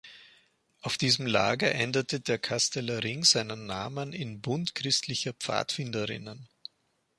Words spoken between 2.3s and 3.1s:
Casteller